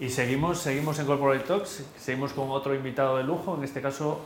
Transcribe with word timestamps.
Y 0.00 0.08
seguimos, 0.08 0.58
seguimos 0.58 0.98
en 0.98 1.06
Corporate 1.06 1.44
Talks, 1.44 1.84
seguimos 1.96 2.32
con 2.32 2.50
otro 2.50 2.74
invitado 2.74 3.16
de 3.16 3.22
lujo, 3.22 3.56
en 3.56 3.62
este 3.62 3.80
caso 3.80 4.22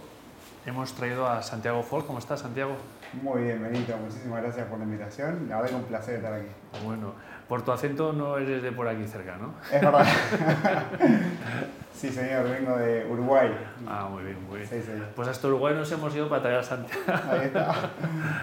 hemos 0.64 0.94
traído 0.94 1.26
a 1.26 1.42
Santiago 1.42 1.83
Folk. 1.83 2.06
¿Cómo 2.06 2.18
estás, 2.18 2.41
Santiago? 2.41 2.75
Muy 3.22 3.42
bien, 3.42 3.62
Benito, 3.62 3.94
muchísimas 3.98 4.42
gracias 4.42 4.66
por 4.66 4.78
la 4.78 4.84
invitación. 4.84 5.46
La 5.46 5.56
verdad 5.56 5.70
que 5.70 5.76
un 5.76 5.82
placer 5.82 6.16
estar 6.16 6.32
aquí. 6.32 6.48
Bueno, 6.84 7.12
por 7.48 7.62
tu 7.62 7.72
acento 7.72 8.14
no 8.14 8.38
eres 8.38 8.62
de 8.62 8.72
por 8.72 8.88
aquí 8.88 9.06
cerca, 9.06 9.36
¿no? 9.36 9.54
Es 9.70 9.82
verdad. 9.82 10.06
sí, 11.94 12.08
señor, 12.08 12.48
vengo 12.48 12.74
de 12.78 13.06
Uruguay. 13.06 13.54
Ah, 13.87 14.08
muy 14.10 14.24
bien, 14.24 14.38
muy 14.48 14.60
bien. 14.60 14.71
Sí. 14.71 14.90
Pues 15.14 15.28
hasta 15.28 15.48
Uruguay 15.48 15.74
nos 15.74 15.92
hemos 15.92 16.14
ido 16.14 16.30
para 16.30 16.41
traer 16.41 16.59
a 16.60 16.62
Santiago. 16.62 17.02
Ahí 17.30 17.46
está. 17.46 17.91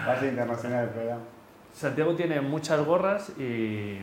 Base 0.06 0.28
internacional 0.28 0.84
el 0.84 0.90
programa. 0.90 1.22
Santiago 1.72 2.14
tiene 2.14 2.40
muchas 2.40 2.84
gorras 2.84 3.30
y, 3.38 3.98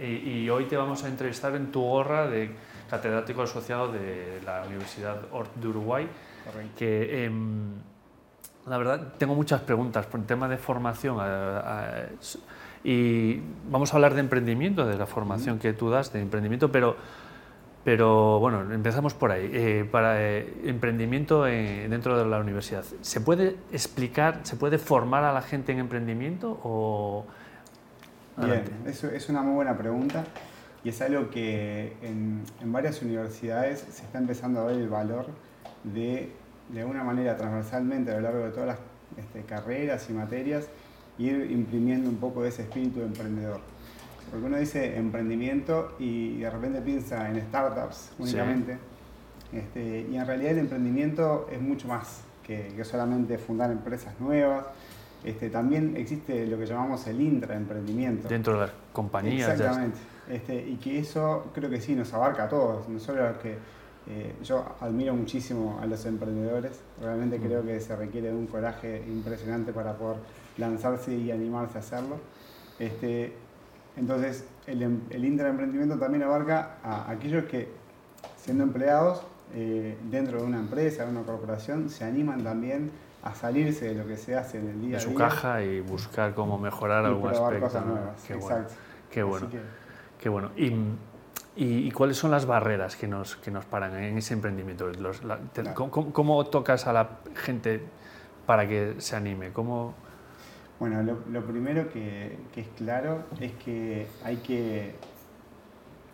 y, 0.00 0.30
y 0.30 0.50
hoy 0.50 0.64
te 0.64 0.76
vamos 0.76 1.04
a 1.04 1.08
entrevistar 1.08 1.54
en 1.54 1.70
tu 1.70 1.82
gorra 1.82 2.26
de 2.28 2.50
catedrático 2.88 3.42
asociado 3.42 3.92
de 3.92 4.40
la 4.44 4.64
Universidad 4.66 5.20
de 5.54 5.68
Uruguay. 5.68 6.08
Correcto. 6.44 6.78
que 6.78 7.24
em, 7.24 7.74
la 8.66 8.78
verdad 8.78 9.14
tengo 9.18 9.34
muchas 9.34 9.60
preguntas 9.60 10.06
por 10.06 10.20
el 10.20 10.26
tema 10.26 10.48
de 10.48 10.56
formación 10.56 11.18
y 12.82 13.40
vamos 13.70 13.92
a 13.92 13.96
hablar 13.96 14.14
de 14.14 14.20
emprendimiento, 14.20 14.86
de 14.86 14.96
la 14.96 15.06
formación 15.06 15.58
que 15.58 15.72
tú 15.74 15.90
das 15.90 16.12
de 16.12 16.20
emprendimiento, 16.20 16.72
pero, 16.72 16.96
pero 17.84 18.38
bueno, 18.40 18.72
empezamos 18.72 19.12
por 19.12 19.32
ahí. 19.32 19.50
Eh, 19.52 19.88
para 19.90 20.22
eh, 20.22 20.62
emprendimiento 20.64 21.46
eh, 21.46 21.88
dentro 21.90 22.18
de 22.18 22.24
la 22.24 22.38
universidad, 22.38 22.84
¿se 23.02 23.20
puede 23.20 23.56
explicar, 23.70 24.40
se 24.44 24.56
puede 24.56 24.78
formar 24.78 25.24
a 25.24 25.32
la 25.32 25.42
gente 25.42 25.72
en 25.72 25.78
emprendimiento 25.78 26.58
o...? 26.62 27.26
Bien, 28.36 28.50
Adelante. 28.50 28.72
eso 28.90 29.08
es 29.08 29.28
una 29.28 29.42
muy 29.42 29.54
buena 29.54 29.76
pregunta 29.76 30.24
y 30.84 30.88
es 30.88 31.00
algo 31.02 31.30
que 31.30 31.94
en, 32.02 32.42
en 32.62 32.72
varias 32.72 33.02
universidades 33.02 33.80
se 33.90 34.02
está 34.02 34.18
empezando 34.18 34.60
a 34.60 34.64
ver 34.66 34.76
el 34.76 34.88
valor 34.88 35.26
de, 35.84 36.32
de 36.70 36.80
alguna 36.80 37.04
manera 37.04 37.36
transversalmente 37.36 38.10
a 38.12 38.14
lo 38.16 38.20
largo 38.22 38.44
de 38.44 38.50
todas 38.50 38.66
las 38.68 38.78
este, 39.18 39.42
carreras 39.42 40.08
y 40.08 40.12
materias, 40.14 40.68
ir 41.18 41.50
imprimiendo 41.50 42.08
un 42.08 42.16
poco 42.16 42.42
de 42.42 42.48
ese 42.48 42.62
espíritu 42.62 43.00
de 43.00 43.06
emprendedor. 43.06 43.60
Porque 44.30 44.46
uno 44.46 44.56
dice 44.58 44.96
emprendimiento 44.96 45.96
y 45.98 46.38
de 46.38 46.48
repente 46.48 46.80
piensa 46.80 47.28
en 47.28 47.40
startups 47.48 47.96
Sí. 47.96 48.14
únicamente, 48.22 48.78
este, 49.52 50.06
y 50.10 50.16
en 50.16 50.24
realidad 50.26 50.52
el 50.52 50.58
emprendimiento 50.60 51.48
es 51.52 51.60
mucho 51.60 51.88
más 51.88 52.20
que, 52.46 52.68
que 52.76 52.84
solamente 52.84 53.36
fundar 53.38 53.70
empresas 53.72 54.14
nuevas. 54.20 54.66
Este, 55.24 55.50
también 55.50 55.96
existe 55.96 56.46
lo 56.46 56.56
que 56.58 56.66
llamamos 56.66 57.06
el 57.06 57.20
intraemprendimiento. 57.20 58.28
Dentro 58.28 58.54
de 58.54 58.60
las 58.60 58.70
compañías. 58.92 59.50
Exactamente. 59.50 59.98
Este, 60.28 60.54
y 60.68 60.76
que 60.76 60.98
eso 61.00 61.50
creo 61.54 61.68
que 61.68 61.80
sí 61.80 61.94
nos 61.94 62.12
abarca 62.14 62.44
a 62.44 62.48
todos, 62.48 62.88
no 62.88 62.98
solo 63.00 63.24
a 63.26 63.30
los 63.30 63.38
que 63.38 63.56
eh, 64.08 64.34
yo 64.42 64.64
admiro 64.80 65.14
muchísimo 65.14 65.78
a 65.82 65.86
los 65.86 66.04
emprendedores, 66.06 66.80
realmente 67.02 67.38
Mm. 67.38 67.42
creo 67.42 67.62
que 67.64 67.80
se 67.80 67.94
requiere 67.96 68.28
de 68.28 68.34
un 68.34 68.46
coraje 68.46 69.02
impresionante 69.06 69.72
para 69.72 69.92
poder 69.94 70.16
lanzarse 70.56 71.14
y 71.14 71.30
animarse 71.30 71.76
a 71.78 71.80
hacerlo. 71.80 72.16
Este, 72.78 73.34
entonces, 73.96 74.44
el, 74.66 74.82
em- 74.82 75.00
el 75.10 75.24
intraemprendimiento 75.24 75.98
también 75.98 76.22
abarca 76.22 76.76
a 76.82 77.10
aquellos 77.10 77.44
que, 77.44 77.68
siendo 78.36 78.64
empleados 78.64 79.22
eh, 79.54 79.96
dentro 80.10 80.38
de 80.40 80.44
una 80.46 80.58
empresa, 80.58 81.04
de 81.04 81.10
una 81.10 81.22
corporación, 81.22 81.90
se 81.90 82.04
animan 82.04 82.42
también 82.44 82.90
a 83.22 83.34
salirse 83.34 83.86
de 83.88 83.94
lo 83.94 84.06
que 84.06 84.16
se 84.16 84.34
hace 84.36 84.58
en 84.58 84.68
el 84.68 84.80
día 84.80 84.90
de 84.92 84.96
a 84.96 85.00
su 85.00 85.10
día 85.10 85.18
caja 85.18 85.62
y 85.62 85.80
buscar 85.80 86.34
cómo 86.34 86.58
mejorar 86.58 87.04
y 87.04 87.06
algún 87.08 87.30
aspecto. 87.30 87.60
cosas 87.60 87.86
nuevas. 87.86 88.22
Qué 88.26 88.34
bueno. 88.34 88.56
Exacto. 88.56 88.74
Qué 89.10 89.22
bueno. 89.22 89.50
Que- 89.50 89.60
Qué 90.20 90.28
bueno. 90.28 90.50
¿Y, 90.56 90.66
y, 91.56 91.86
y 91.86 91.90
cuáles 91.92 92.16
son 92.16 92.30
las 92.30 92.44
barreras 92.46 92.94
que 92.96 93.08
nos, 93.08 93.36
que 93.36 93.50
nos 93.50 93.64
paran 93.64 93.96
en 93.96 94.16
ese 94.18 94.34
emprendimiento? 94.34 94.86
Los- 94.88 95.24
la- 95.24 95.38
te- 95.38 95.62
Claro. 95.62 95.74
¿cómo, 95.74 95.90
cómo- 95.90 96.12
cómo 96.12 96.44
tocas 96.46 96.86
a 96.86 96.92
la 96.92 97.08
gente 97.34 97.82
para 98.46 98.68
que 98.68 98.94
se 98.98 99.16
anime? 99.16 99.50
¿Cómo, 99.52 99.94
Bueno, 100.78 101.02
lo, 101.02 101.18
lo 101.30 101.44
primero 101.44 101.90
que, 101.90 102.38
que 102.54 102.62
es 102.62 102.68
claro 102.76 103.24
es 103.40 103.52
que 103.64 104.06
hay 104.24 104.36
que, 104.38 104.94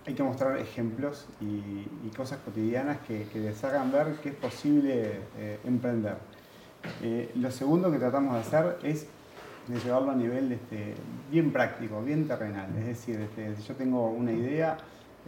hay 0.06 0.14
que 0.14 0.22
mostrar 0.22 0.56
ejemplos 0.58 1.26
y, 1.40 1.84
cosas 2.16 2.38
cotidianas 2.38 2.98
que, 3.06 3.24
que 3.24 3.40
les 3.40 3.62
hagan 3.62 3.92
ver 3.92 4.14
que 4.22 4.30
es 4.30 4.34
posible 4.34 5.20
eh, 5.36 5.58
emprender. 5.64 6.16
Eh, 7.02 7.30
lo 7.34 7.50
segundo 7.50 7.90
que 7.90 7.98
tratamos 7.98 8.34
de 8.34 8.40
hacer 8.40 8.78
es 8.82 9.06
de 9.66 9.78
llevarlo 9.80 10.12
a 10.12 10.14
nivel 10.14 10.52
este, 10.52 10.94
bien 11.30 11.52
práctico, 11.52 12.00
bien 12.02 12.26
terrenal. 12.26 12.70
Es 12.78 12.86
decir, 12.86 13.20
este, 13.20 13.54
si 13.56 13.64
yo 13.64 13.74
tengo 13.74 14.08
una 14.08 14.32
idea, 14.32 14.78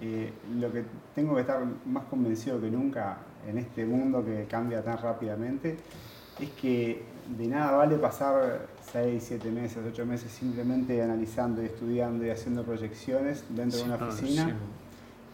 eh, 0.01 0.33
lo 0.59 0.73
que 0.73 0.85
tengo 1.15 1.35
que 1.35 1.43
estar 1.43 1.63
más 1.85 2.05
convencido 2.05 2.59
que 2.61 2.71
nunca 2.71 3.19
en 3.47 3.59
este 3.59 3.85
mundo 3.85 4.25
que 4.25 4.47
cambia 4.49 4.83
tan 4.83 4.97
rápidamente 4.99 5.77
es 6.41 6.51
que 6.51 7.03
de 7.37 7.47
nada 7.47 7.73
vale 7.77 7.97
pasar 7.97 8.67
6, 8.93 9.23
7 9.27 9.51
meses, 9.51 9.79
8 9.87 10.07
meses 10.07 10.31
simplemente 10.33 11.03
analizando 11.03 11.63
y 11.63 11.67
estudiando 11.67 12.25
y 12.25 12.31
haciendo 12.31 12.63
proyecciones 12.65 13.45
dentro 13.51 13.79
de 13.81 13.85
una 13.85 13.97
si 13.97 14.03
no- 14.05 14.09
oficina. 14.09 14.45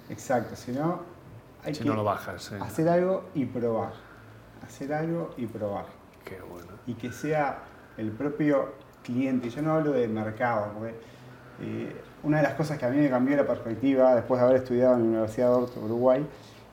si- 0.09 0.13
Exacto, 0.13 0.57
sino 0.57 1.01
hay 1.65 1.75
si 1.75 1.83
que 1.83 1.89
no 1.89 1.95
lo 1.95 2.05
bajas? 2.05 2.53
eh? 2.53 2.59
hacer 2.61 2.89
algo 2.89 3.25
y 3.35 3.45
probar. 3.47 3.93
Hacer 4.67 4.93
algo 4.93 5.35
y 5.37 5.47
probar. 5.47 5.87
Qué 6.25 6.39
bueno. 6.41 6.73
Y 6.87 6.95
que 6.95 7.13
sea 7.13 7.59
el 7.97 8.11
propio 8.11 8.73
cliente. 9.03 9.49
Yo 9.51 9.63
no 9.63 9.73
hablo 9.75 9.93
de 9.93 10.09
mercado, 10.09 10.73
porque 10.75 10.95
eh, 11.61 11.95
una 12.23 12.39
de 12.39 12.43
las 12.43 12.55
cosas 12.55 12.79
que 12.79 12.87
a 12.87 12.91
mí 12.91 12.97
me 12.99 13.09
cambió 13.11 13.37
la 13.37 13.47
perspectiva 13.47 14.15
después 14.15 14.41
de 14.41 14.47
haber 14.47 14.57
estudiado 14.63 14.95
en 14.95 15.01
la 15.01 15.07
Universidad 15.09 15.49
de 15.51 15.55
Orto, 15.55 15.81
Uruguay, 15.81 16.27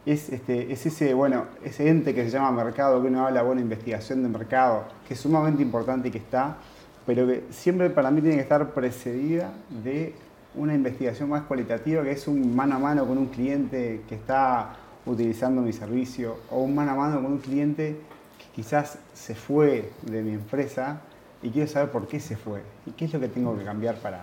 es, 0.05 0.29
este, 0.29 0.71
es 0.71 0.85
ese, 0.85 1.13
bueno, 1.13 1.45
ese 1.63 1.87
ente 1.87 2.13
que 2.13 2.25
se 2.25 2.31
llama 2.31 2.51
mercado, 2.63 3.01
que 3.01 3.07
uno 3.07 3.27
habla, 3.27 3.43
bueno, 3.43 3.61
investigación 3.61 4.23
de 4.23 4.29
mercado, 4.29 4.85
que 5.07 5.13
es 5.13 5.19
sumamente 5.19 5.61
importante 5.61 6.07
y 6.07 6.11
que 6.11 6.17
está, 6.17 6.57
pero 7.05 7.27
que 7.27 7.45
siempre 7.51 7.89
para 7.89 8.11
mí 8.11 8.21
tiene 8.21 8.37
que 8.37 8.43
estar 8.43 8.71
precedida 8.71 9.51
de 9.83 10.15
una 10.55 10.73
investigación 10.73 11.29
más 11.29 11.43
cualitativa, 11.43 12.03
que 12.03 12.11
es 12.11 12.27
un 12.27 12.55
mano 12.55 12.75
a 12.75 12.79
mano 12.79 13.05
con 13.05 13.17
un 13.17 13.27
cliente 13.27 14.01
que 14.07 14.15
está 14.15 14.75
utilizando 15.05 15.61
mi 15.61 15.73
servicio, 15.73 16.37
o 16.49 16.61
un 16.61 16.75
mano 16.75 16.91
a 16.91 16.95
mano 16.95 17.21
con 17.21 17.31
un 17.33 17.39
cliente 17.39 17.97
que 18.37 18.61
quizás 18.61 18.97
se 19.13 19.35
fue 19.35 19.91
de 20.01 20.21
mi 20.21 20.33
empresa 20.33 21.01
y 21.41 21.49
quiero 21.49 21.67
saber 21.67 21.89
por 21.91 22.07
qué 22.07 22.19
se 22.19 22.35
fue 22.35 22.61
y 22.85 22.91
qué 22.91 23.05
es 23.05 23.13
lo 23.13 23.19
que 23.19 23.27
tengo 23.27 23.57
que 23.57 23.63
cambiar 23.63 23.95
para, 23.95 24.19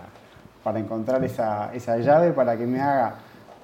para 0.62 0.78
encontrar 0.78 1.24
esa, 1.24 1.74
esa 1.74 1.96
llave 1.98 2.32
para 2.32 2.56
que 2.56 2.66
me 2.66 2.80
haga, 2.80 3.16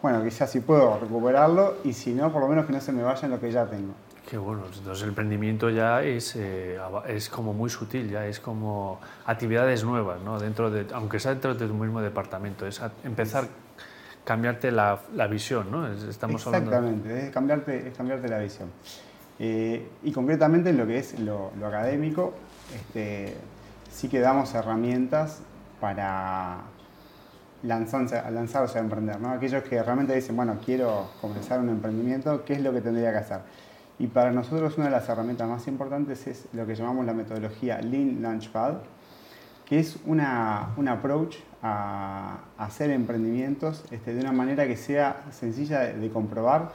bueno, 0.04 0.22
quizás 0.22 0.50
si 0.50 0.60
puedo 0.60 0.98
recuperarlo 1.00 1.76
y 1.82 1.94
si 1.94 2.12
no, 2.12 2.30
por 2.30 2.42
lo 2.42 2.48
menos 2.48 2.66
que 2.66 2.74
no 2.74 2.80
se 2.82 2.92
me 2.92 3.02
vaya 3.02 3.24
en 3.24 3.30
lo 3.30 3.40
que 3.40 3.50
ya 3.50 3.64
tengo. 3.64 3.94
Qué 4.28 4.36
bueno. 4.36 4.64
Entonces 4.66 5.02
el 5.02 5.08
emprendimiento 5.08 5.70
ya 5.70 6.02
es, 6.02 6.36
eh, 6.36 6.78
es 7.08 7.30
como 7.30 7.54
muy 7.54 7.70
sutil, 7.70 8.10
ya 8.10 8.26
es 8.26 8.38
como 8.38 9.00
actividades 9.24 9.82
nuevas, 9.82 10.20
¿no? 10.20 10.38
Dentro 10.38 10.70
de, 10.70 10.84
aunque 10.92 11.18
sea 11.18 11.30
dentro 11.30 11.54
de 11.54 11.66
tu 11.66 11.72
mismo 11.72 12.02
departamento, 12.02 12.66
es 12.66 12.82
a- 12.82 12.92
empezar 13.02 13.44
a 13.44 13.46
cambiarte 14.26 14.70
la, 14.70 14.98
la 15.14 15.26
visión, 15.26 15.70
¿no? 15.70 15.90
Es- 15.90 16.02
Estamos 16.02 16.46
hablando 16.48 16.70
Exactamente, 16.72 17.26
es 17.28 17.32
cambiarte, 17.32 17.88
es 17.88 17.96
cambiarte 17.96 18.28
la 18.28 18.40
visión. 18.40 18.68
Eh, 19.38 19.88
y 20.02 20.12
concretamente 20.12 20.68
en 20.68 20.76
lo 20.76 20.86
que 20.86 20.98
es 20.98 21.18
lo, 21.18 21.50
lo 21.58 21.66
académico, 21.66 22.34
este, 22.76 23.34
sí 23.90 24.10
que 24.10 24.20
damos 24.20 24.52
herramientas 24.54 25.40
para 25.80 26.58
lanzarse, 27.64 28.22
lanzarse 28.30 28.78
a 28.78 28.80
emprender. 28.80 29.20
¿no? 29.20 29.30
Aquellos 29.30 29.62
que 29.64 29.82
realmente 29.82 30.14
dicen, 30.14 30.36
bueno, 30.36 30.58
quiero 30.64 31.10
comenzar 31.20 31.60
un 31.60 31.68
emprendimiento, 31.68 32.44
¿qué 32.44 32.54
es 32.54 32.62
lo 32.62 32.72
que 32.72 32.80
tendría 32.80 33.10
que 33.10 33.18
hacer? 33.18 33.40
Y 33.98 34.08
para 34.08 34.32
nosotros 34.32 34.76
una 34.76 34.86
de 34.86 34.92
las 34.92 35.08
herramientas 35.08 35.48
más 35.48 35.66
importantes 35.68 36.26
es 36.26 36.46
lo 36.52 36.66
que 36.66 36.74
llamamos 36.74 37.06
la 37.06 37.14
metodología 37.14 37.80
Lean 37.80 38.22
Launchpad, 38.22 38.74
que 39.64 39.78
es 39.78 39.98
una, 40.04 40.70
un 40.76 40.88
approach 40.88 41.36
a, 41.62 42.38
hacer 42.58 42.90
emprendimientos 42.90 43.84
este, 43.90 44.14
de 44.14 44.20
una 44.20 44.32
manera 44.32 44.66
que 44.66 44.76
sea 44.76 45.22
sencilla 45.30 45.80
de, 45.80 45.94
de 45.94 46.10
comprobar 46.10 46.72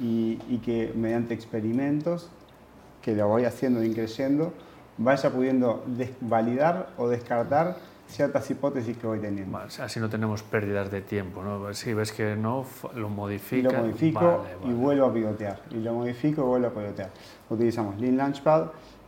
y, 0.00 0.38
y 0.48 0.58
que 0.58 0.92
mediante 0.96 1.34
experimentos, 1.34 2.30
que 3.02 3.14
lo 3.14 3.28
voy 3.28 3.44
haciendo 3.44 3.82
y 3.82 3.92
creyendo, 3.92 4.54
vaya 4.96 5.30
pudiendo 5.30 5.84
validar 6.20 6.90
o 6.96 7.08
descartar 7.08 7.76
ciertas 8.10 8.50
hipótesis 8.50 8.96
que 8.96 9.06
voy 9.06 9.18
teniendo. 9.20 9.58
Así 9.58 10.00
no 10.00 10.08
tenemos 10.08 10.42
pérdidas 10.42 10.90
de 10.90 11.00
tiempo, 11.00 11.42
¿no? 11.42 11.72
Si 11.74 11.94
ves 11.94 12.12
que 12.12 12.36
no, 12.36 12.64
lo 12.94 13.08
Y 13.08 13.10
modificas. 13.10 13.72
lo 13.72 13.78
modifico 13.80 14.20
vale, 14.20 14.50
y 14.62 14.64
vale. 14.66 14.74
vuelvo 14.74 15.06
a 15.06 15.14
pivotear. 15.14 15.60
Y 15.70 15.74
lo 15.76 15.94
modifico 15.94 16.42
y 16.42 16.44
vuelvo 16.44 16.66
a 16.68 16.70
pivotear. 16.70 17.10
Utilizamos 17.48 17.98
Lean 18.00 18.16
Launchpad, 18.16 18.66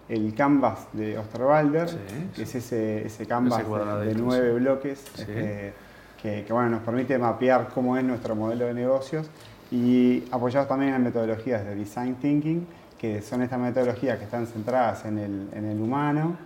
el 0.09 0.35
canvas 0.35 0.87
de 0.93 1.19
Osterwalder, 1.19 1.89
Sí, 1.89 1.97
que 2.35 2.43
es 2.43 2.55
ese, 2.55 3.07
ese 3.07 3.27
canvas 3.27 3.61
Ese 3.63 3.71
de- 4.09 4.15
nueve 4.15 4.53
bloques 4.55 4.99
Sí. 5.15 5.23
este, 5.23 5.73
que, 6.21 6.45
que, 6.45 6.53
bueno, 6.53 6.71
nos 6.71 6.83
permite 6.83 7.19
mapear 7.19 7.69
cómo 7.75 7.97
es 7.97 8.05
nuestro 8.05 8.35
modelo 8.37 8.67
de 8.67 8.75
negocios 8.75 9.29
y 9.71 10.23
apoyados 10.31 10.69
también 10.69 10.95
en 10.95 11.03
metodologías 11.03 11.65
de 11.65 11.75
Design 11.75 12.15
Thinking, 12.17 12.67
que 12.99 13.23
son 13.23 13.43
estas 13.43 13.59
metodologías 13.59 14.19
que 14.19 14.25
están 14.25 14.47
centradas 14.47 15.05
en 15.07 15.19
el, 15.19 15.49
en 15.53 15.65
el 15.65 15.81
humano, 15.81 16.37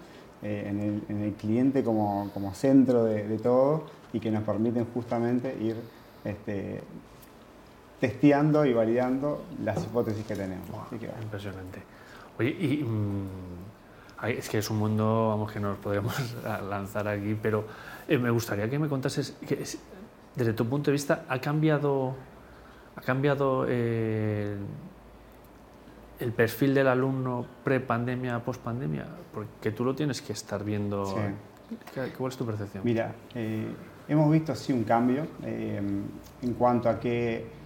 eh, 0.43 0.67
en, 0.69 0.81
el, 0.81 1.03
en 1.09 1.23
el 1.23 1.33
cliente 1.35 1.83
como, 1.83 2.31
como 2.33 2.55
centro 2.55 3.05
de, 3.05 3.27
de 3.27 3.39
todo 3.39 3.85
y 4.13 4.21
que 4.21 4.31
nos 4.31 4.43
permiten 4.43 4.87
justamente 4.93 5.57
ir 5.61 5.77
este, 6.25 6.83
testeando 8.01 8.65
y 8.65 8.73
validando 8.73 9.45
las 9.65 9.83
hipótesis 9.85 10.25
que 10.27 10.35
tenemos. 10.35 10.93
Impresionante. 11.23 11.83
Oye, 12.39 12.51
y 12.51 12.85
mm, 12.85 13.27
es 14.29 14.49
que 14.49 14.59
es 14.59 14.71
un 14.71 14.79
mundo, 14.79 15.29
vamos, 15.29 15.53
que 15.53 15.61
nos 15.61 15.79
podríamos 15.79 16.15
lanzar 16.69 17.09
aquí, 17.09 17.37
pero 17.41 17.65
eh, 18.09 18.19
me 18.19 18.31
gustaría 18.31 18.69
que 18.69 18.79
me 18.79 18.89
contases, 18.89 19.37
que 19.47 19.65
desde 20.35 20.53
tu 20.53 20.67
punto 20.67 20.91
de 20.91 20.93
vista, 20.93 21.25
¿ha 21.29 21.41
cambiado, 21.41 22.15
ha 22.95 23.01
cambiado 23.01 23.65
eh, 23.69 24.57
el 26.19 26.33
perfil 26.33 26.75
del 26.75 26.89
alumno 26.89 27.47
pre-pandemia, 27.65 28.43
post-pandemia? 28.45 29.07
Porque 29.33 29.71
tú 29.71 29.85
lo 29.85 29.95
tienes 29.95 30.23
que 30.23 30.33
estar 30.33 30.65
viendo. 30.65 31.15
¿Cuál 32.17 32.33
es 32.33 32.37
tu 32.39 32.47
percepción? 32.47 32.85
Mira, 32.85 33.15
eh, 33.35 33.67
hemos 34.09 34.31
visto 34.31 34.55
sí 34.55 34.73
un 34.73 34.85
cambio 34.85 35.27
en 35.43 36.55
cuanto 36.57 36.89
a 36.89 37.01
que 37.01 37.57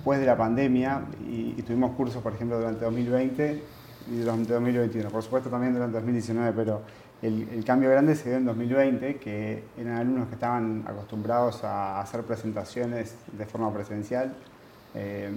después 0.00 0.18
de 0.18 0.24
la 0.24 0.36
pandemia, 0.36 1.02
y, 1.28 1.60
tuvimos 1.62 1.94
cursos, 1.94 2.22
por 2.22 2.32
ejemplo, 2.32 2.58
durante 2.58 2.86
2020 2.86 3.62
y 4.10 4.18
durante 4.20 4.54
2021, 4.54 5.10
por 5.10 5.22
supuesto 5.22 5.50
también 5.50 5.74
durante 5.74 5.96
2019, 5.96 6.52
pero 6.56 6.80
el, 7.20 7.62
cambio 7.66 7.90
grande 7.90 8.14
se 8.16 8.30
dio 8.30 8.38
en 8.38 8.46
2020, 8.46 9.16
que 9.16 9.62
eran 9.76 9.98
alumnos 9.98 10.28
que 10.28 10.34
estaban 10.34 10.84
acostumbrados 10.86 11.64
a 11.64 12.00
hacer 12.00 12.22
presentaciones 12.22 13.14
de 13.30 13.44
forma 13.44 13.70
presencial, 13.74 14.32
eh, 14.94 15.30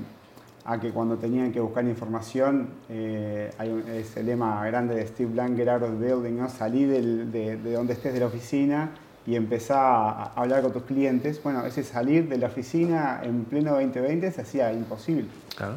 a 0.66 0.80
que 0.80 0.92
cuando 0.92 1.18
tenían 1.18 1.52
que 1.52 1.60
buscar 1.60 1.86
información, 1.86 2.70
eh, 2.90 3.52
hay 3.58 3.84
ese 3.96 4.24
lema 4.24 4.66
grande 4.66 4.96
de 4.96 5.06
Steve 5.08 5.32
Blank, 5.32 5.58
get 5.58 5.68
out 5.68 5.84
of 5.84 5.92
the 5.92 6.06
building, 6.06 6.38
¿no? 6.38 6.50
salí 6.50 6.86
de, 6.86 7.58
de 7.58 7.74
donde 7.74 7.94
estés 7.94 8.14
de 8.14 8.20
la 8.20 8.28
oficina 8.28 8.92
y 9.26 9.36
empezar 9.36 9.78
a 9.78 10.32
hablar 10.36 10.62
con 10.62 10.74
tus 10.74 10.84
clientes, 10.84 11.42
bueno, 11.42 11.66
ese 11.66 11.84
salir 11.84 12.28
de 12.28 12.38
la 12.38 12.48
oficina 12.48 13.22
en 13.24 13.46
pleno 13.46 13.72
2020 13.72 14.32
se 14.32 14.42
hacía 14.42 14.74
imposible. 14.74 15.28
Claro. 15.56 15.76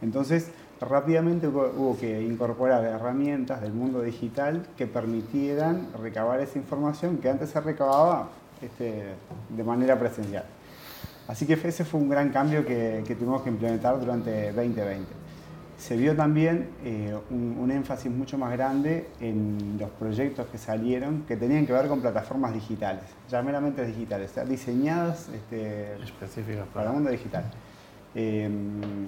Entonces, 0.00 0.50
rápidamente 0.80 1.48
hubo, 1.48 1.96
que 1.98 2.22
incorporar 2.22 2.84
herramientas 2.84 3.60
del 3.60 3.72
mundo 3.72 4.00
digital 4.02 4.66
que 4.76 4.86
permitieran 4.86 5.88
recabar 6.00 6.40
esa 6.40 6.58
información 6.58 7.18
que 7.18 7.28
antes 7.28 7.50
se 7.50 7.60
recababa 7.60 8.28
este, 8.62 9.04
de 9.48 9.64
manera 9.64 9.98
presencial. 9.98 10.44
Así 11.28 11.46
que 11.46 11.52
ese 11.52 11.84
fue 11.84 12.00
un 12.00 12.08
gran 12.08 12.30
cambio 12.30 12.66
que, 12.66 13.04
que 13.06 13.14
tuvimos 13.14 13.42
que 13.42 13.50
implementar 13.50 14.00
durante 14.00 14.52
2020 14.52 15.28
se 15.78 15.96
vio 15.96 16.16
también 16.16 16.70
eh, 16.84 17.16
un, 17.30 17.70
énfasis 17.70 18.10
mucho 18.10 18.36
más 18.36 18.50
grande 18.50 19.08
en 19.20 19.76
los 19.78 19.88
proyectos 19.90 20.46
que 20.48 20.58
salieron 20.58 21.22
que 21.22 21.36
tenían 21.36 21.66
que 21.66 21.72
ver 21.72 21.86
con 21.86 22.00
plataformas 22.00 22.52
digitales, 22.52 23.04
ya 23.30 23.40
meramente 23.42 23.86
digitales, 23.86 24.32
diseñadas 24.48 25.28
este, 25.28 25.94
específicas 26.02 26.66
para, 26.74 26.88
el 26.88 26.94
mundo 26.94 27.10
digital. 27.10 27.44
Em, 28.14 29.06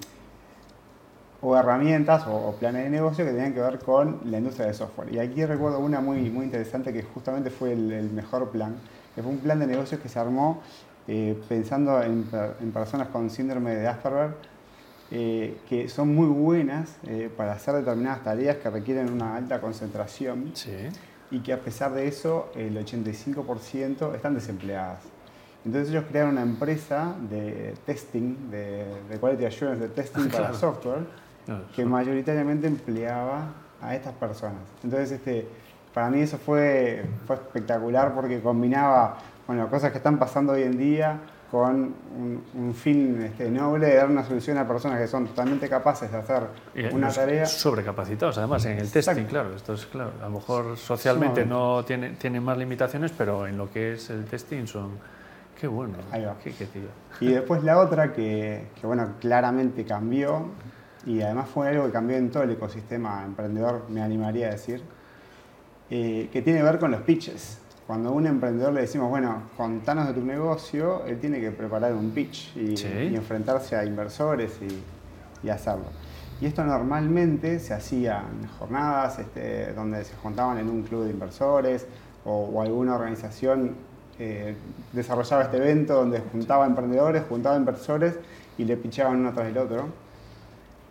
o 1.41 1.57
herramientas 1.57 2.23
o, 2.27 2.55
planes 2.57 2.83
de 2.83 2.89
negocio 2.89 3.25
que 3.25 3.31
tenían 3.31 3.53
que 3.53 3.59
ver 3.59 3.79
con 3.79 4.21
la 4.25 4.37
industria 4.37 4.67
del 4.67 4.75
software. 4.75 5.13
Y 5.13 5.19
aquí 5.19 5.43
recuerdo 5.43 5.79
una 5.79 5.99
muy, 5.99 6.29
muy 6.29 6.45
interesante 6.45 6.93
que 6.93 7.01
justamente 7.01 7.49
fue 7.49 7.73
el, 7.73 8.11
mejor 8.11 8.49
plan, 8.51 8.75
que 9.13 9.21
fue 9.21 9.31
un 9.31 9.39
plan 9.39 9.59
de 9.59 9.67
negocios 9.67 9.99
que 9.99 10.07
se 10.07 10.19
armó 10.19 10.61
eh, 11.07 11.39
pensando 11.47 12.01
en, 12.01 12.27
en 12.59 12.71
personas 12.71 13.07
con 13.09 13.29
síndrome 13.29 13.75
de 13.75 13.87
Asperger 13.87 14.51
eh, 15.13 15.57
que 15.67 15.89
son 15.89 16.15
muy 16.15 16.27
buenas 16.27 16.95
eh, 17.05 17.29
para 17.35 17.51
hacer 17.51 17.75
determinadas 17.75 18.23
tareas 18.23 18.55
que 18.55 18.69
requieren 18.69 19.11
una 19.11 19.35
alta 19.35 19.59
concentración 19.59 20.53
y 21.29 21.39
que 21.41 21.51
a 21.51 21.59
pesar 21.59 21.91
de 21.91 22.07
eso 22.07 22.49
el 22.55 22.77
85% 22.77 24.15
están 24.15 24.33
desempleadas. 24.35 25.03
Entonces 25.65 25.89
ellos 25.89 26.05
crearon 26.09 26.31
una 26.31 26.43
empresa 26.43 27.13
de 27.29 27.73
testing, 27.85 28.49
de, 28.51 28.85
quality 29.19 29.43
assurance, 29.43 29.81
de 29.81 29.89
testing 29.89 30.29
para 30.29 30.53
software, 30.53 31.05
que 31.75 31.83
mayoritariamente 31.83 32.67
empleaba 32.67 33.49
a 33.81 33.93
estas 33.93 34.13
personas. 34.13 34.61
Entonces 34.81 35.11
este, 35.11 35.45
para 35.93 36.09
mí 36.09 36.21
eso 36.21 36.37
fue, 36.37 37.03
fue 37.27 37.35
espectacular 37.35 38.15
porque 38.15 38.39
combinaba 38.39 39.17
bueno, 39.51 39.69
cosas 39.69 39.91
que 39.91 39.97
están 39.97 40.17
pasando 40.17 40.53
hoy 40.53 40.63
en 40.63 40.77
día 40.77 41.19
con 41.51 41.93
un, 42.55 42.73
fin 42.73 43.21
este, 43.21 43.51
noble 43.51 43.87
de 43.87 43.95
dar 43.95 44.09
una 44.09 44.23
solución 44.23 44.57
a 44.57 44.65
personas 44.65 44.97
que 44.97 45.07
son 45.07 45.27
totalmente 45.27 45.67
capaces 45.67 46.09
de 46.09 46.17
hacer 46.19 46.43
una 46.93 47.11
tarea. 47.11 47.45
Sobrecapacitados, 47.45 48.37
además, 48.37 48.63
en 48.63 48.79
el 48.79 48.89
testing, 48.89 49.25
claro. 49.25 49.53
Esto 49.53 49.73
es 49.73 49.85
claro. 49.87 50.13
A 50.21 50.29
lo 50.29 50.35
mejor 50.35 50.77
socialmente 50.77 51.45
no 51.45 51.83
tienen 51.83 52.15
tiene 52.15 52.39
más 52.39 52.57
limitaciones, 52.57 53.11
pero 53.11 53.45
en 53.45 53.57
lo 53.57 53.69
que 53.69 53.93
es 53.93 54.09
el 54.09 54.23
testing 54.23 54.65
son. 54.65 54.91
Qué 55.59 55.67
bueno. 55.67 55.95
Ahí 56.11 56.23
va. 56.23 56.37
Qué, 56.41 56.51
tío. 56.51 56.87
Y 57.19 57.33
después 57.33 57.61
la 57.65 57.79
otra 57.79 58.13
que, 58.13 58.69
que, 58.79 58.87
bueno, 58.87 59.15
claramente 59.19 59.83
cambió, 59.83 60.45
y 61.05 61.21
además 61.21 61.49
fue 61.49 61.67
algo 61.67 61.87
que 61.87 61.91
cambió 61.91 62.15
en 62.15 62.31
todo 62.31 62.43
el 62.43 62.51
ecosistema 62.51 63.25
emprendedor, 63.25 63.83
me 63.89 64.01
animaría 64.01 64.47
a 64.47 64.51
decir, 64.51 64.81
eh, 65.89 66.29
que 66.31 66.41
tiene 66.41 66.59
que 66.59 66.65
ver 66.65 66.79
con 66.79 66.91
los 66.91 67.01
pitches 67.01 67.59
cuando 67.91 68.07
a 68.07 68.11
un 68.13 68.25
emprendedor 68.25 68.71
le 68.71 68.79
decimos, 68.79 69.09
bueno, 69.09 69.43
contanos 69.57 70.07
de 70.07 70.13
tu 70.13 70.21
negocio, 70.21 71.03
él 71.07 71.19
tiene 71.19 71.41
que 71.41 71.51
preparar 71.51 71.93
un 71.93 72.11
pitch 72.11 72.55
y, 72.55 73.13
enfrentarse 73.13 73.75
a 73.75 73.83
inversores 73.83 74.53
y, 75.43 75.49
hacerlo. 75.49 75.87
Y 76.39 76.45
esto 76.45 76.63
normalmente 76.63 77.59
se 77.59 77.73
hacía 77.73 78.23
en 78.31 78.47
jornadas 78.47 79.19
este, 79.19 79.73
donde 79.73 80.05
se 80.05 80.15
juntaban 80.15 80.57
en 80.59 80.69
un 80.69 80.83
club 80.83 81.03
de 81.03 81.11
inversores 81.11 81.85
o, 82.23 82.61
alguna 82.61 82.95
organización 82.95 83.75
eh, 84.17 84.55
desarrollaba 84.93 85.43
este 85.43 85.57
evento 85.57 85.95
donde 85.95 86.21
juntaba 86.31 86.65
emprendedores, 86.65 87.23
juntaba 87.27 87.57
inversores 87.57 88.17
y 88.57 88.63
le 88.63 88.77
pichaban 88.77 89.17
uno 89.17 89.33
tras 89.33 89.47
el 89.47 89.57
otro. 89.57 89.87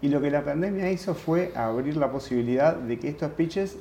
Y 0.02 0.10
lo 0.10 0.20
que 0.20 0.30
la 0.30 0.44
pandemia 0.44 0.90
hizo 0.90 1.14
fue 1.14 1.50
abrir 1.56 1.96
la 1.96 2.12
posibilidad 2.12 2.76
de 2.76 2.98
que 2.98 3.08
estos 3.08 3.30
pitches 3.30 3.78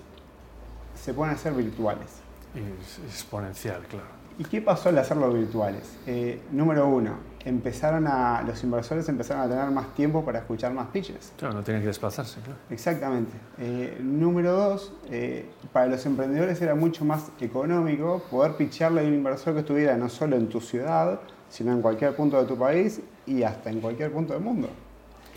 se 0.96 1.14
puedan 1.14 1.36
hacer 1.36 1.52
virtuales 1.52 2.29
exponencial, 2.56 3.82
claro. 3.88 4.20
¿Y 4.40 4.46
qué 4.46 4.62
pasó 4.62 4.88
al 4.88 4.98
hacerlo 4.98 5.34
virtuales? 5.34 5.98
Eh, 6.08 6.40
número 6.52 6.88
uno, 6.88 7.18
empezaron 7.44 8.08
a, 8.08 8.42
los 8.42 8.64
inversores 8.64 9.10
empezaron 9.10 9.44
a 9.44 9.50
tener 9.50 9.70
más 9.70 9.94
tiempo 9.96 10.24
para 10.24 10.40
escuchar 10.40 10.74
más 10.74 10.88
pitches. 10.88 11.34
Claro, 11.38 11.56
no 11.56 11.62
tienen 11.62 11.82
que 11.82 11.88
desplazarse, 11.88 12.40
claro. 12.40 12.58
Exactamente. 12.70 13.34
Eh, 13.58 13.98
número 14.02 14.54
dos, 14.54 14.94
eh, 15.10 15.50
para 15.74 15.88
los 15.88 16.06
emprendedores 16.06 16.62
era 16.62 16.74
mucho 16.74 17.04
más 17.04 17.32
económico 17.42 18.24
poder 18.32 18.54
pitcharle 18.54 19.02
a 19.02 19.04
un 19.04 19.14
inversor 19.14 19.54
que 19.56 19.60
estuviera 19.60 19.98
no 19.98 20.08
solo 20.08 20.38
en 20.38 20.48
tu 20.48 20.62
ciudad, 20.62 21.20
sino 21.50 21.74
en 21.74 21.82
cualquier 21.82 22.16
punto 22.16 22.40
de 22.40 22.48
tu 22.48 22.58
país 22.58 23.02
y 23.26 23.44
hasta 23.44 23.70
en 23.70 23.82
cualquier 23.82 24.12
punto 24.12 24.34
del 24.34 24.42
mundo. 24.42 24.70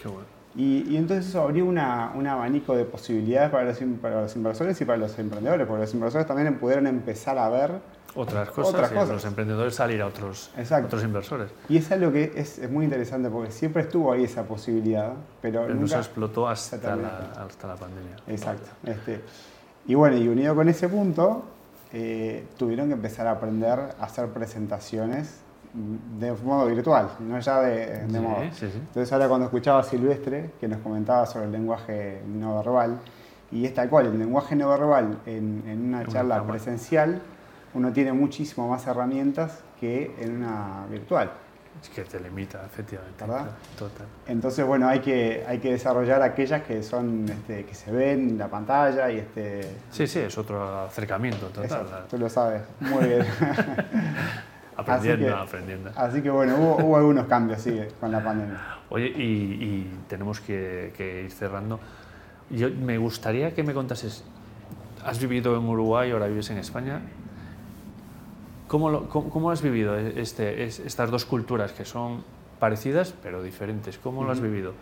Qué 0.01 0.07
bueno. 0.07 0.42
Y, 0.55 0.97
entonces 0.97 1.29
eso 1.29 1.43
abrió 1.43 1.65
una, 1.65 2.13
un 2.15 2.27
abanico 2.27 2.77
de 2.77 2.85
posibilidades 2.85 3.51
para 3.51 3.65
los, 3.65 3.79
para 4.01 4.23
los, 4.23 4.37
inversores 4.37 4.81
y 4.81 4.85
para 4.85 4.99
los 4.99 5.19
emprendedores, 5.19 5.67
porque 5.67 5.83
los 5.83 5.95
inversores 5.95 6.27
también 6.27 6.59
pudieron 6.59 6.87
empezar 6.87 7.39
a 7.39 7.49
ver 7.49 7.81
otras 8.15 8.51
cosas, 8.51 8.93
y 8.93 9.13
los 9.13 9.25
emprendedores 9.25 9.75
salir 9.75 10.03
a 10.03 10.07
otros, 10.07 10.51
otros 10.85 11.03
inversores. 11.03 11.51
Y 11.71 11.79
es 11.79 11.91
algo 11.91 12.13
que 12.13 12.33
es, 12.37 12.59
es, 12.59 12.71
muy 12.71 12.85
interesante 12.85 13.31
porque 13.31 13.51
siempre 13.51 13.83
estuvo 13.83 14.13
ahí 14.13 14.25
esa 14.25 14.43
posibilidad, 14.45 15.15
pero, 15.41 15.67
no 15.69 15.87
se 15.87 15.97
explotó 15.97 16.47
hasta 16.47 16.97
la, 16.97 17.33
hasta 17.39 17.69
la 17.69 17.77
pandemia. 17.77 18.17
Exacto. 18.27 18.69
Este, 18.85 19.23
y 19.87 19.95
bueno, 19.95 20.19
y 20.19 20.29
unido 20.29 20.55
con 20.55 20.69
ese 20.69 20.89
punto, 20.91 21.45
eh, 21.95 22.47
tuvieron 22.59 22.89
que 22.89 22.95
empezar 22.95 23.27
a 23.27 23.33
aprender 23.33 23.79
a 23.79 24.05
hacer 24.05 24.29
presentaciones 24.29 25.41
de 25.75 26.33
modo 26.33 26.67
virtual, 26.67 27.11
no 27.21 27.39
ya 27.39 27.61
de, 27.61 28.07
modo. 28.21 28.43
Entonces 28.43 29.13
ahora 29.13 29.29
cuando 29.29 29.47
escuchaba 29.47 29.81
a 29.81 29.83
Silvestre, 29.83 30.51
que 30.61 30.69
nos 30.69 30.81
comentaba 30.81 31.25
sobre 31.27 31.47
el 31.47 31.53
lenguaje 31.53 32.23
no 32.27 32.57
verbal, 32.57 32.99
y 33.51 33.67
es 33.67 33.75
tal 33.75 33.89
cual, 33.89 34.07
el 34.07 34.19
lenguaje 34.19 34.57
no 34.57 34.69
verbal 34.69 35.19
en, 35.27 35.89
una 35.89 36.07
charla 36.07 36.45
presencial, 36.47 37.21
uno 37.75 37.93
tiene 37.93 38.13
muchísimo 38.13 38.69
más 38.69 38.87
herramientas 38.87 39.61
que 39.81 40.15
en 40.19 40.37
una 40.37 40.87
virtual. 40.91 41.33
Es 41.81 41.89
que 41.89 42.03
te 42.05 42.21
limita, 42.21 42.65
efectivamente. 42.65 43.25
¿Verdad? 43.25 43.51
Total. 43.79 44.07
Entonces, 44.27 44.65
bueno, 44.67 44.89
hay 44.89 45.01
que, 45.01 45.45
hay 45.47 45.59
que 45.59 45.73
desarrollar 45.73 46.23
aquellas 46.23 46.63
que 46.63 46.83
son, 46.83 47.27
este, 47.29 47.65
que 47.65 47.75
se 47.75 47.91
ven 47.91 48.31
en 48.31 48.39
la 48.39 48.49
pantalla 48.49 49.11
y 49.11 49.19
este... 49.19 49.77
Sí, 49.91 50.07
sí, 50.07 50.21
es 50.21 50.37
otro 50.37 50.83
acercamiento 50.83 51.47
total. 51.49 52.07
tú 52.09 52.19
lo 52.19 52.29
sabes, 52.29 52.63
muy 52.81 53.05
bien. 53.05 53.27
Aprendiendo, 54.97 55.37
aprendiendo. 55.37 55.91
Así 55.97 56.23
que 56.23 56.31
bueno, 56.31 56.57
hubo, 56.57 56.97
algunos 56.97 57.27
cambios 57.27 57.61
sí, 57.61 57.79
con 58.01 58.11
la 58.13 58.23
pandemia. 58.23 58.59
Oye, 58.91 59.07
y, 59.07 59.91
tenemos 60.09 60.41
que, 60.41 61.23
ir 61.25 61.31
cerrando. 61.31 61.81
Yo 62.51 62.69
me 62.71 62.99
gustaría 62.99 63.55
que 63.55 63.63
me 63.63 63.73
contases, 63.73 64.25
has 65.05 65.19
vivido 65.21 65.57
en 65.57 65.65
Uruguay, 65.65 66.11
ahora 66.11 66.27
vives 66.27 66.51
en 66.51 66.59
España. 66.59 67.01
¿Cómo, 68.69 69.09
cómo, 69.09 69.51
has 69.51 69.63
vivido 69.63 69.99
este, 69.99 70.65
estas 70.65 71.11
dos 71.11 71.25
culturas 71.27 71.73
que 71.73 71.85
son 71.85 72.25
parecidas 72.59 73.15
pero 73.23 73.43
diferentes? 73.43 73.99
¿Cómo 73.99 74.25
lo 74.25 74.33
has 74.33 74.41
vivido? 74.41 74.73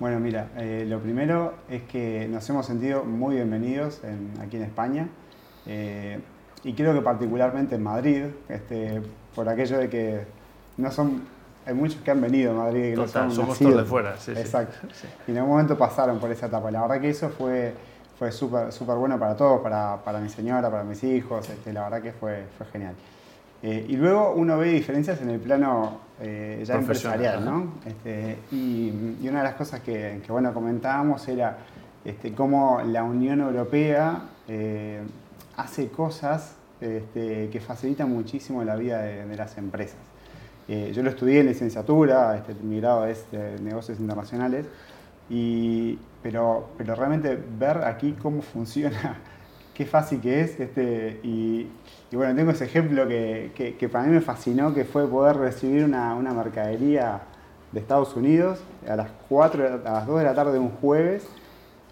Bueno, 0.00 0.18
mira, 0.18 0.48
eh, 0.56 0.84
lo 0.88 0.98
primero 0.98 1.54
es 1.70 1.82
que 1.84 2.26
nos 2.28 2.48
hemos 2.50 2.66
sentido 2.66 3.04
muy 3.04 3.36
bienvenidos 3.36 4.00
aquí 4.40 4.56
en 4.56 4.64
España. 4.64 5.08
Eh, 5.66 6.18
y 6.64 6.72
creo 6.72 6.94
que 6.94 7.00
particularmente 7.02 7.74
en 7.76 7.82
Madrid, 7.82 8.24
este, 8.48 9.02
por 9.34 9.48
aquello 9.48 9.78
de 9.78 9.88
que 9.88 10.26
no 10.76 10.90
son 10.90 11.22
hay 11.66 11.74
muchos 11.74 12.00
que 12.02 12.10
han 12.10 12.20
venido 12.20 12.52
a 12.52 12.64
Madrid 12.64 12.90
que 12.90 12.96
Total, 12.96 13.24
no 13.24 13.30
son 13.30 13.36
somos 13.36 13.48
nacidos. 13.50 13.72
todos 13.72 13.84
de 13.84 13.88
fuera, 13.90 14.16
sí. 14.18 14.32
Exacto. 14.32 14.86
Sí. 14.92 15.06
Y 15.26 15.30
en 15.30 15.38
algún 15.38 15.52
momento 15.52 15.78
pasaron 15.78 16.18
por 16.18 16.30
esa 16.30 16.46
etapa. 16.46 16.70
La 16.70 16.82
verdad 16.82 17.00
que 17.00 17.08
eso 17.10 17.30
fue, 17.30 17.72
fue 18.18 18.30
súper 18.32 18.70
súper 18.70 18.96
bueno 18.96 19.18
para 19.18 19.34
todos, 19.34 19.60
para, 19.62 19.96
para 20.04 20.18
mi 20.20 20.28
señora, 20.28 20.70
para 20.70 20.84
mis 20.84 21.02
hijos. 21.04 21.48
este, 21.48 21.72
la 21.72 21.84
verdad 21.84 22.02
que 22.02 22.12
fue, 22.12 22.44
fue 22.58 22.66
genial. 22.66 22.94
Eh, 23.62 23.86
y 23.88 23.96
luego 23.96 24.34
uno 24.34 24.58
ve 24.58 24.68
diferencias 24.72 25.22
en 25.22 25.30
el 25.30 25.40
plano 25.40 26.00
eh, 26.20 26.62
ya 26.66 26.74
empresarial. 26.74 27.42
¿no? 27.44 27.74
Este, 27.86 28.38
y, 28.52 29.16
y 29.22 29.26
una 29.28 29.38
de 29.38 29.44
las 29.44 29.54
cosas 29.54 29.80
que, 29.80 30.20
que, 30.24 30.30
bueno, 30.30 30.52
comentábamos 30.52 31.26
era 31.28 31.56
este, 32.04 32.34
cómo 32.34 32.82
la 32.84 33.02
Unión 33.04 33.40
Europea 33.40 34.20
eh, 34.48 35.00
hace 35.56 35.88
cosas 35.88 36.56
este, 36.80 37.48
que 37.50 37.60
facilitan 37.60 38.10
muchísimo 38.10 38.62
la 38.64 38.76
vida 38.76 39.00
de, 39.02 39.36
las 39.36 39.56
empresas. 39.58 39.98
Eh, 40.68 40.92
yo 40.94 41.02
lo 41.02 41.10
estudié 41.10 41.40
en 41.40 41.46
licenciatura, 41.46 42.36
este, 42.36 42.54
mi 42.54 42.80
grado 42.80 43.06
es 43.06 43.24
negocios 43.62 44.00
internacionales, 44.00 44.66
y, 45.30 45.98
pero, 46.22 46.68
pero 46.76 46.94
realmente 46.94 47.38
ver 47.58 47.78
aquí 47.84 48.14
cómo 48.20 48.42
funciona, 48.42 49.18
qué 49.74 49.86
fácil 49.86 50.20
que 50.20 50.40
es, 50.42 50.60
este, 50.60 51.20
y, 51.22 51.68
bueno, 52.12 52.34
tengo 52.34 52.50
ese 52.50 52.64
ejemplo 52.64 53.08
que, 53.08 53.74
que- 53.78 53.88
para 53.88 54.04
mí 54.04 54.12
me 54.12 54.20
fascinó, 54.20 54.72
que 54.74 54.84
fue 54.84 55.08
poder 55.08 55.36
recibir 55.36 55.84
una, 55.84 56.14
una 56.14 56.32
mercadería 56.32 57.22
de 57.72 57.80
Estados 57.80 58.14
Unidos 58.14 58.60
a 58.88 58.94
las, 58.96 59.08
4, 59.28 59.62
de 59.62 59.70
la- 59.70 59.90
a 59.90 59.92
las 59.94 60.06
2 60.06 60.18
de 60.18 60.24
la 60.24 60.34
tarde 60.34 60.52
de 60.52 60.58
un 60.60 60.70
jueves, 60.70 61.26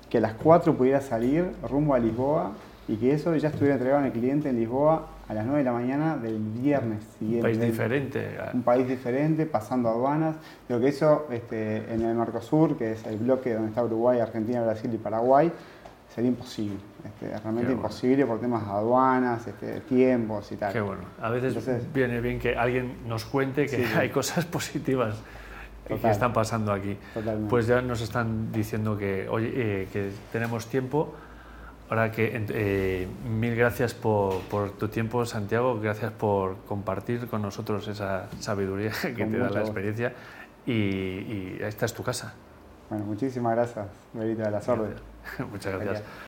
que 0.08 0.18
a 0.18 0.20
las 0.20 0.34
4 0.34 0.76
pudiera 0.76 1.00
salir 1.00 1.50
rumbo 1.68 1.94
a 1.94 1.98
Lisboa 1.98 2.52
y 2.88 2.96
que 2.96 3.12
eso 3.14 3.34
ya 3.36 3.48
estuviera 3.48 3.74
entregado 3.74 4.00
en 4.00 4.06
el 4.06 4.12
cliente 4.12 4.48
en 4.48 4.56
Lisboa 4.58 5.06
a 5.28 5.34
las 5.34 5.44
9 5.44 5.58
de 5.60 5.64
la 5.64 5.72
mañana 5.72 6.16
del 6.16 6.38
viernes 6.38 7.04
Un 7.04 7.18
siguiente. 7.18 7.42
país 7.48 7.60
diferente. 7.60 8.28
Un 8.52 8.62
país 8.62 8.88
diferente, 8.88 9.46
pasando 9.46 9.88
aduanas. 9.88 10.36
Creo 10.66 10.80
que 10.80 10.88
eso 10.88 11.26
este, 11.30 11.92
en 11.92 12.02
el 12.02 12.14
Mercosur, 12.16 12.76
que 12.76 12.92
es 12.92 13.06
el 13.06 13.18
bloque 13.18 13.54
donde 13.54 13.68
está 13.68 13.84
Uruguay, 13.84 14.18
Argentina, 14.20 14.62
Brasil 14.62 14.92
y 14.92 14.98
Paraguay, 14.98 15.52
sería 16.12 16.28
imposible. 16.28 16.76
Este, 17.04 17.28
realmente 17.28 17.62
bueno. 17.68 17.72
imposible 17.72 18.26
por 18.26 18.40
temas 18.40 18.64
de 18.66 18.70
aduanas, 18.72 19.46
este, 19.46 19.80
tiempos 19.80 20.50
y 20.52 20.56
tal. 20.56 20.72
Qué 20.72 20.80
bueno. 20.80 21.02
A 21.20 21.30
veces 21.30 21.56
Entonces- 21.56 21.92
viene 21.92 22.20
bien 22.20 22.38
que 22.38 22.56
alguien 22.56 22.96
nos 23.06 23.24
cuente 23.24 23.62
que 23.66 23.76
Sí, 23.76 23.84
sí. 23.84 23.92
hay 23.98 24.10
cosas 24.10 24.44
positivas 24.44 25.16
que 25.86 25.94
Total. 25.94 26.10
están 26.10 26.32
pasando 26.32 26.72
aquí. 26.72 26.98
Totalmente. 27.14 27.48
Pues 27.48 27.66
ya 27.68 27.80
nos 27.80 28.00
están 28.02 28.52
diciendo 28.52 28.98
que, 28.98 29.28
oye, 29.28 29.50
eh, 29.54 29.88
que 29.92 30.10
tenemos 30.32 30.66
tiempo. 30.66 31.14
Ahora 31.92 32.10
que 32.10 32.46
eh, 32.54 33.06
mil 33.28 33.54
gracias 33.54 33.92
por, 33.92 34.40
por 34.44 34.70
tu 34.70 34.88
tiempo, 34.88 35.26
Santiago. 35.26 35.78
Gracias 35.78 36.10
por 36.10 36.56
compartir 36.64 37.28
con 37.28 37.42
nosotros 37.42 37.86
esa 37.86 38.30
sabiduría 38.40 38.92
que 39.02 39.12
Con 39.12 39.30
te 39.30 39.36
da 39.36 39.50
la 39.50 39.60
experiencia. 39.60 40.14
Y, 40.64 40.72
y 40.72 41.58
esta 41.60 41.84
es 41.84 41.92
tu 41.92 42.02
casa. 42.02 42.32
Bueno, 42.88 43.04
muchísimas 43.04 43.54
gracias, 43.56 43.88
Berita 44.14 44.44
de 44.44 44.50
las 44.52 44.66
órdenes. 44.70 45.02
Muchas 45.52 45.78
gracias. 45.78 46.02